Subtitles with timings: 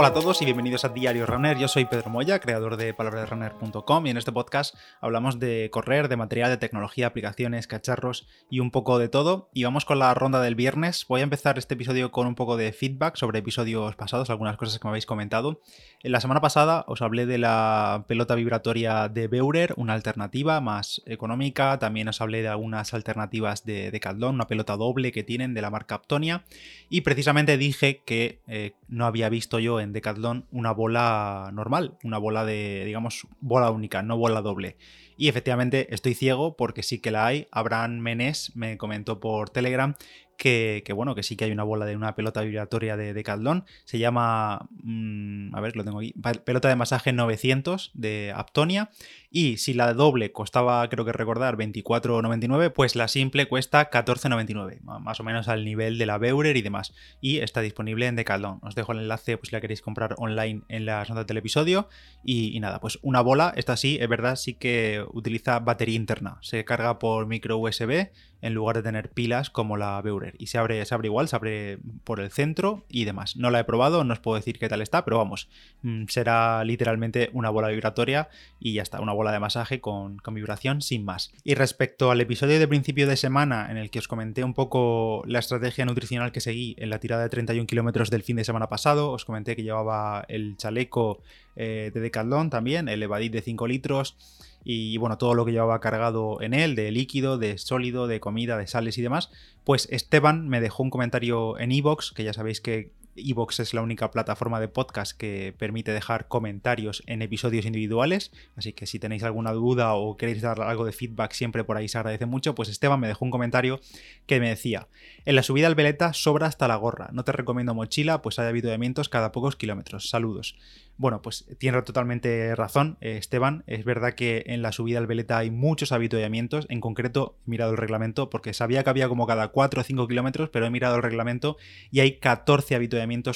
[0.00, 1.58] Hola a todos y bienvenidos a Diario Runner.
[1.58, 6.16] Yo soy Pedro Moya, creador de palabrasrunner.com y en este podcast hablamos de correr, de
[6.16, 9.50] material, de tecnología, aplicaciones, cacharros y un poco de todo.
[9.52, 11.04] Y vamos con la ronda del viernes.
[11.08, 14.78] Voy a empezar este episodio con un poco de feedback sobre episodios pasados, algunas cosas
[14.78, 15.60] que me habéis comentado.
[16.04, 21.02] En la semana pasada os hablé de la pelota vibratoria de Beurer, una alternativa más
[21.06, 21.76] económica.
[21.80, 25.70] También os hablé de algunas alternativas de Decathlon, una pelota doble que tienen de la
[25.70, 26.44] marca Aptonia.
[26.88, 32.18] Y precisamente dije que eh, no había visto yo en Decathlon una bola normal, una
[32.18, 34.76] bola de, digamos, bola única, no bola doble.
[35.16, 37.48] Y efectivamente estoy ciego porque sí que la hay.
[37.50, 39.94] Abraham Menés me comentó por Telegram
[40.38, 43.64] que, bueno, que sí que hay una bola de una pelota vibratoria de Decathlon.
[43.84, 48.90] Se llama, mm, a ver, lo tengo aquí, pelota de masaje 900 de Aptonia.
[49.30, 55.20] Y si la doble costaba, creo que recordar, 24,99, pues la simple cuesta 14,99, más
[55.20, 56.94] o menos al nivel de la Beurer y demás.
[57.20, 58.60] Y está disponible en Decathlon.
[58.62, 61.88] Os dejo el enlace pues, si la queréis comprar online en las notas del episodio.
[62.24, 66.38] Y, y nada, pues una bola, esta sí, es verdad, sí que utiliza batería interna.
[66.42, 68.08] Se carga por micro USB
[68.40, 70.34] en lugar de tener pilas como la Beurer.
[70.38, 73.36] Y se abre, se abre igual, se abre por el centro y demás.
[73.36, 75.48] No la he probado, no os puedo decir qué tal está, pero vamos,
[75.82, 78.28] mm, será literalmente una bola vibratoria
[78.60, 81.32] y ya está, una bola de masaje con, con vibración sin más.
[81.44, 85.22] Y respecto al episodio de principio de semana en el que os comenté un poco
[85.26, 88.68] la estrategia nutricional que seguí en la tirada de 31 kilómetros del fin de semana
[88.68, 91.20] pasado, os comenté que llevaba el chaleco
[91.58, 94.16] eh, de Decathlon también, el Evadit de 5 litros
[94.64, 98.56] y bueno, todo lo que llevaba cargado en él, de líquido, de sólido, de comida,
[98.56, 99.30] de sales y demás,
[99.64, 103.82] pues Esteban me dejó un comentario en Evox, que ya sabéis que Evox es la
[103.82, 109.22] única plataforma de podcast que permite dejar comentarios en episodios individuales, así que si tenéis
[109.22, 112.68] alguna duda o queréis dar algo de feedback siempre por ahí se agradece mucho, pues
[112.68, 113.80] Esteban me dejó un comentario
[114.26, 114.88] que me decía,
[115.24, 118.48] en la subida al Veleta sobra hasta la gorra, no te recomiendo mochila, pues hay
[118.48, 120.56] avituallamientos cada pocos kilómetros, saludos.
[120.98, 123.62] Bueno, pues tiene totalmente razón eh, Esteban.
[123.68, 126.66] Es verdad que en la subida al Veleta hay muchos habituallamientos.
[126.70, 130.08] En concreto, he mirado el reglamento porque sabía que había como cada 4 o 5
[130.08, 131.56] kilómetros, pero he mirado el reglamento
[131.92, 132.74] y hay 14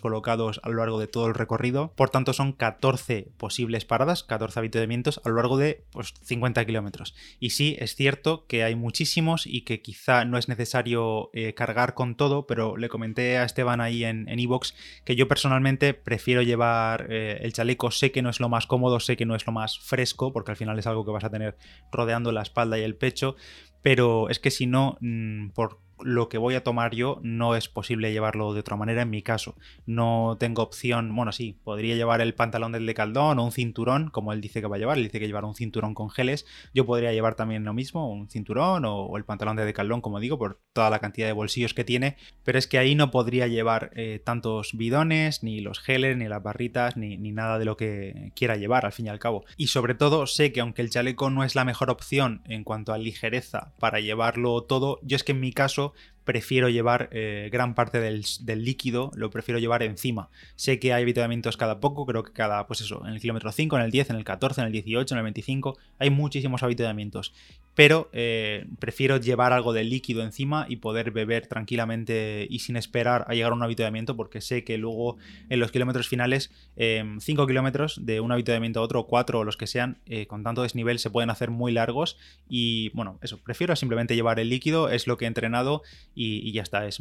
[0.00, 1.92] colocados a lo largo de todo el recorrido.
[1.94, 7.14] Por tanto, son 14 posibles paradas, 14 habituallamientos a lo largo de pues, 50 kilómetros.
[7.40, 11.94] Y sí, es cierto que hay muchísimos y que quizá no es necesario eh, cargar
[11.94, 14.74] con todo, pero le comenté a Esteban ahí en Evox
[15.04, 19.00] que yo personalmente prefiero llevar eh, el chaleco sé que no es lo más cómodo,
[19.00, 21.30] sé que no es lo más fresco, porque al final es algo que vas a
[21.30, 21.56] tener
[21.92, 23.36] rodeando la espalda y el pecho,
[23.82, 27.68] pero es que si no, mm, por lo que voy a tomar yo no es
[27.68, 29.56] posible llevarlo de otra manera en mi caso.
[29.86, 34.32] No tengo opción, bueno, sí, podría llevar el pantalón del decaldón o un cinturón, como
[34.32, 36.46] él dice que va a llevar, él dice que llevar un cinturón con geles.
[36.74, 40.38] Yo podría llevar también lo mismo, un cinturón o, el pantalón de decaldón, como digo,
[40.38, 43.90] por toda la cantidad de bolsillos que tiene, pero es que ahí no podría llevar
[43.94, 48.32] eh, tantos bidones, ni los geles, ni las barritas, ni, ni nada de lo que
[48.34, 49.44] quiera llevar, al fin y al cabo.
[49.56, 52.92] Y sobre todo sé que aunque el chaleco no es la mejor opción en cuanto
[52.92, 55.87] a ligereza para llevarlo todo, yo es que en mi caso
[56.28, 58.22] prefiero llevar eh, gran parte del,
[58.62, 60.28] líquido, lo prefiero llevar encima.
[60.56, 63.78] Sé que hay avituallamientos cada poco, creo que cada, pues eso, en el kilómetro 5,
[63.78, 67.32] en el 10, en el 14, en el 18, en el 25, hay muchísimos avituallamientos
[67.78, 73.24] pero eh, prefiero llevar algo de líquido encima y poder beber tranquilamente y sin esperar
[73.28, 75.16] a llegar a un habituamiento porque sé que luego
[75.48, 79.56] en los kilómetros finales 5 em, kilómetros de un habituamiento a otro, 4 o los
[79.56, 82.18] que sean, eh, con tanto desnivel se pueden hacer muy largos
[82.48, 85.82] y bueno, eso, prefiero simplemente llevar el líquido, es lo que he entrenado
[86.20, 86.98] y, ya está, es,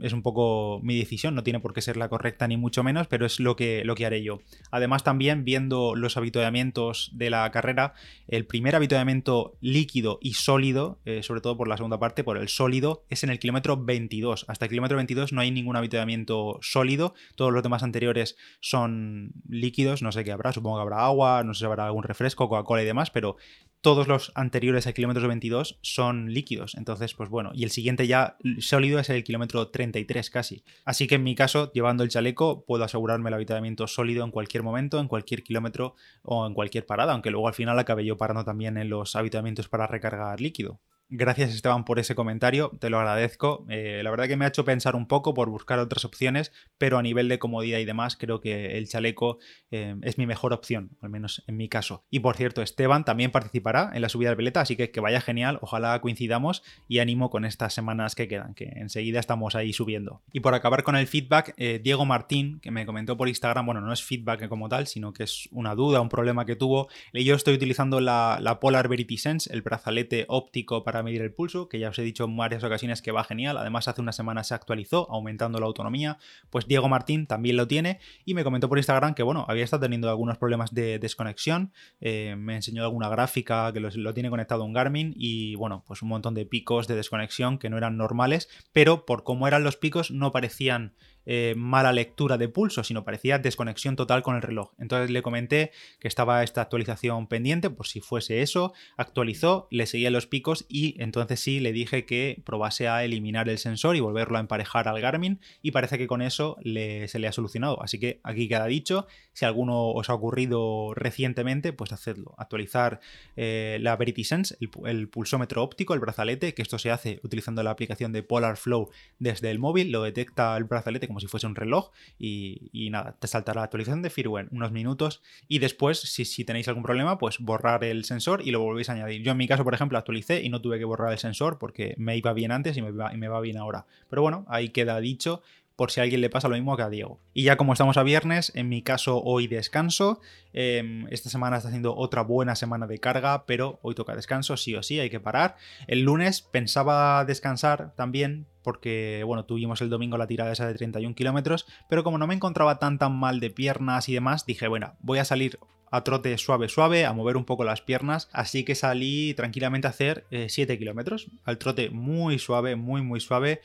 [0.00, 3.06] es, un poco mi decisión, no tiene por qué ser la correcta ni mucho menos,
[3.08, 4.40] pero es lo que, lo haré yo.
[4.70, 7.92] Además también viendo los habituamientos de la carrera,
[8.26, 12.48] el primer habituamiento líquido y sólido, eh, sobre todo por la segunda parte, por el
[12.48, 14.46] sólido, es en el kilómetro 22.
[14.48, 20.00] Hasta el kilómetro 22 no hay ningún habituamiento sólido, todos los demás anteriores son líquidos,
[20.00, 22.82] no sé qué habrá, supongo que habrá agua, no sé si habrá algún refresco, Coca-Cola
[22.82, 23.36] y demás, pero
[23.84, 26.74] todos los anteriores al kilómetro 22 son líquidos.
[26.74, 30.64] Entonces, pues bueno, y el siguiente ya sólido es el kilómetro 33 casi.
[30.86, 34.62] Así que en mi caso, llevando el chaleco, puedo asegurarme el habitamiento sólido en cualquier
[34.62, 38.42] momento, en cualquier kilómetro o en cualquier parada, aunque luego al final acabe yo parando
[38.42, 40.80] también en los habitamientos para recargar líquido.
[41.10, 43.66] Gracias Esteban por ese comentario, te lo agradezco.
[43.68, 46.96] Eh, la verdad que me ha hecho pensar un poco por buscar otras opciones, pero
[46.96, 49.38] a nivel de comodidad y demás creo que el chaleco
[49.70, 52.06] eh, es mi mejor opción, al menos en mi caso.
[52.10, 55.20] Y por cierto, Esteban también participará en la subida del veleta, así que que vaya
[55.20, 60.22] genial, ojalá coincidamos y ánimo con estas semanas que quedan, que enseguida estamos ahí subiendo.
[60.32, 63.82] Y por acabar con el feedback, eh, Diego Martín, que me comentó por Instagram, bueno,
[63.82, 66.88] no es feedback como tal, sino que es una duda, un problema que tuvo.
[67.12, 71.32] Yo estoy utilizando la, la Polar Verity Sense, el brazalete óptico para para medir el
[71.32, 73.56] pulso, que ya os he dicho en varias ocasiones que va genial.
[73.56, 76.18] Además, hace una semana se actualizó, aumentando la autonomía.
[76.50, 79.80] Pues Diego Martín también lo tiene y me comentó por Instagram que, bueno, había estado
[79.80, 81.72] teniendo algunos problemas de desconexión.
[82.00, 86.10] Eh, me enseñó alguna gráfica que lo, tiene conectado un Garmin y, bueno, pues un
[86.10, 90.12] montón de picos de desconexión que no eran normales, pero por cómo eran los picos
[90.12, 90.94] no parecían
[91.26, 94.72] eh, mala lectura de pulso, sino parecía desconexión total con el reloj.
[94.78, 100.10] Entonces le comenté que estaba esta actualización pendiente por si fuese eso, actualizó, le seguía
[100.10, 104.36] los picos y entonces sí le dije que probase a eliminar el sensor y volverlo
[104.36, 107.82] a emparejar al Garmin y parece que con eso se le ha solucionado.
[107.82, 112.34] Así que aquí queda dicho, si alguno os ha ocurrido recientemente, pues hacedlo.
[112.38, 113.00] Actualizar
[113.36, 117.62] eh, la Verity Sense, el, el pulsómetro óptico, el brazalete, que esto se hace utilizando
[117.62, 121.46] la aplicación de Polar Flow desde el móvil, lo detecta el brazalete como si fuese
[121.46, 126.24] un reloj y, nada, te saltará la actualización de firmware unos minutos y después, si,
[126.24, 129.22] si, tenéis algún problema, pues borrar el sensor y lo volvéis a añadir.
[129.22, 131.94] Yo en mi caso, por ejemplo, actualicé y no tuve que borrar el sensor porque
[131.98, 133.86] me iba bien antes y me va, bien ahora.
[134.10, 135.40] Pero bueno, ahí queda dicho
[135.76, 137.20] por si a alguien le pasa lo mismo que a Diego.
[137.32, 140.20] Y ya como estamos a viernes, en mi caso hoy descanso.
[140.52, 144.74] Em, esta semana está haciendo otra buena semana de carga, pero hoy toca descanso, sí
[144.74, 145.56] o sí, hay que parar.
[145.86, 151.14] El lunes pensaba descansar también, porque bueno, tuvimos el domingo la tirada esa de 31
[151.14, 154.94] kilómetros, pero como no me encontraba tan tan mal de piernas y demás, dije, bueno,
[155.00, 155.60] voy a salir
[155.94, 159.90] a trote suave suave, a mover un poco las piernas, así que salí tranquilamente a
[159.90, 163.60] hacer 7 eh, kilómetros, al trote muy suave, muy muy suave,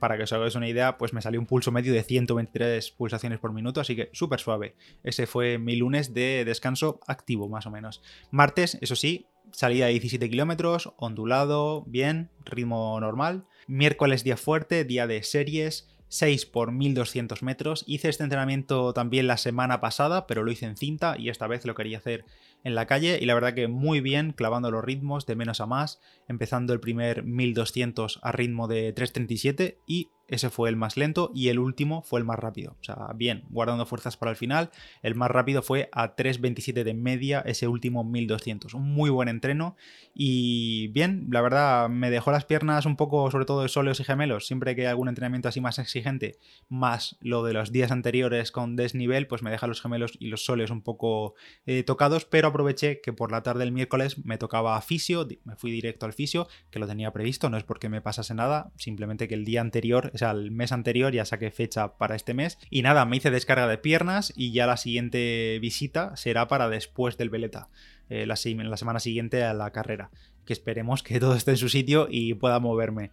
[0.00, 3.38] para que os hagáis una idea, pues me salió un pulso medio de 123 pulsaciones
[3.38, 4.74] por minuto, así que súper suave.
[5.04, 8.02] Ese fue mi lunes de descanso activo, más o menos.
[8.32, 13.44] Martes, eso sí, salí a 17 kilómetros, ondulado, bien, ritmo normal.
[13.70, 17.84] Miércoles día fuerte, día de series, 6 por 1200 metros.
[17.86, 21.64] Hice este entrenamiento también la semana pasada, pero lo hice en cinta y esta vez
[21.64, 22.24] lo quería hacer
[22.64, 25.66] en la calle y la verdad que muy bien, clavando los ritmos de menos a
[25.66, 31.32] más, empezando el primer 1200 a ritmo de 337 y ese fue el más lento
[31.34, 32.76] y el último fue el más rápido.
[32.80, 34.70] O sea, bien, guardando fuerzas para el final.
[35.02, 38.74] El más rápido fue a 3.27 de media, ese último 1200.
[38.74, 39.76] Un muy buen entreno
[40.14, 44.04] y bien, la verdad me dejó las piernas un poco, sobre todo de sóleos y
[44.04, 44.46] gemelos.
[44.46, 48.76] Siempre que hay algún entrenamiento así más exigente, más lo de los días anteriores con
[48.76, 51.34] desnivel, pues me deja los gemelos y los sóleos un poco
[51.66, 55.72] eh, tocados, pero aproveché que por la tarde del miércoles me tocaba fisio, me fui
[55.72, 59.34] directo al fisio, que lo tenía previsto, no es porque me pasase nada, simplemente que
[59.34, 62.58] el día anterior sea, el mes anterior ya saqué fecha para este mes.
[62.70, 67.16] Y nada, me hice descarga de piernas y ya la siguiente visita será para después
[67.16, 67.68] del Veleta,
[68.08, 70.10] eh, la, la semana siguiente a la carrera.
[70.44, 73.10] Que esperemos que todo esté en su sitio y pueda moverme.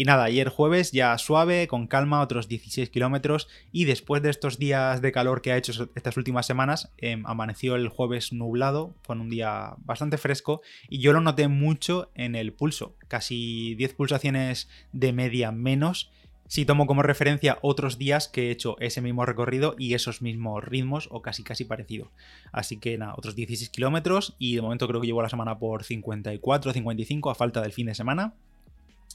[0.00, 3.48] Y nada, ayer jueves ya suave, con calma, otros 16 kilómetros.
[3.70, 7.76] Y después de estos días de calor que ha hecho estas últimas semanas, em, amaneció
[7.76, 10.62] el jueves nublado, con un día bastante fresco.
[10.88, 16.10] Y yo lo noté mucho en el pulso, casi 10 pulsaciones de media menos
[16.48, 20.64] si tomo como referencia otros días que he hecho ese mismo recorrido y esos mismos
[20.64, 22.10] ritmos o casi casi parecido.
[22.52, 25.84] Así que nada, otros 16 kilómetros y de momento creo que llevo la semana por
[25.84, 28.34] 54 55 a falta del fin de semana.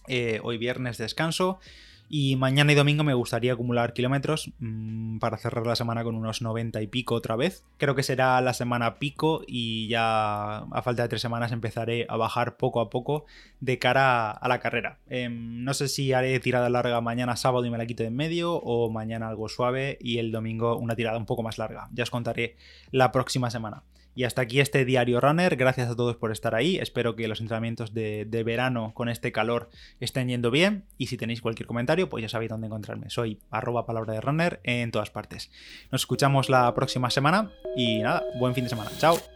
[0.08, 1.60] Eh, hoy viernes descanso.
[2.08, 6.42] Y mañana y domingo me gustaría acumular kilómetros mm, para cerrar la semana con unos
[6.42, 7.64] 90 y pico otra vez.
[7.78, 12.16] Creo que será la semana pico y ya a falta de tres semanas empezaré a
[12.16, 13.26] bajar poco a poco
[13.60, 15.00] de cara a la carrera.
[15.10, 18.16] Em, no sé si haré tirada larga mañana sábado y me la quito de en
[18.16, 21.90] medio o mañana algo suave y el domingo una tirada un poco más larga.
[21.92, 22.56] Ya os contaré
[22.92, 23.84] la próxima semana.
[24.16, 25.56] Y hasta aquí este diario runner.
[25.58, 26.78] Gracias a todos por estar ahí.
[26.78, 29.70] Espero que los entrenamientos de, verano con este calor
[30.00, 30.86] estén yendo bien.
[30.98, 33.10] Y si tenéis cualquier comentario, pues ya sabéis dónde encontrarme.
[33.10, 35.52] Soy arroba palabra de runner en todas partes.
[35.92, 38.90] Nos escuchamos la próxima semana y nada, buen fin de semana.
[38.98, 39.35] Chao.